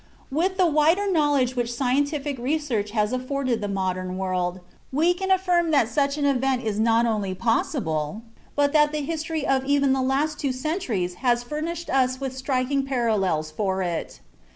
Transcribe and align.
With 0.31 0.57
the 0.57 0.65
wider 0.65 1.05
knowledge 1.07 1.55
which 1.55 1.71
scientific 1.71 2.39
research 2.39 2.89
has 2.89 3.13
afforded 3.13 3.61
the 3.61 3.67
modern 3.67 4.17
world, 4.17 4.59
we 4.91 5.13
can 5.13 5.29
affirm 5.29 5.69
that 5.69 5.87
such 5.87 6.17
an 6.17 6.25
event 6.25 6.63
is 6.63 6.79
not 6.79 7.05
only 7.05 7.35
possible, 7.35 8.23
but 8.55 8.73
that 8.73 8.91
the 8.93 9.01
history 9.03 9.45
of 9.45 9.63
even 9.65 9.93
the 9.93 10.01
last 10.01 10.39
two 10.39 10.53
centuries 10.53 11.13
has 11.21 11.43
furnished 11.43 11.87
us 11.91 12.19
with 12.19 12.35
striking 12.35 12.83
parallels 12.83 13.51
for 13.51 13.83
it. 13.83 14.21